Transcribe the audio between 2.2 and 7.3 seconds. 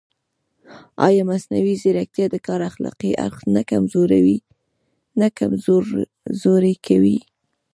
د کار اخلاقي اړخ نه کمزوری کوي؟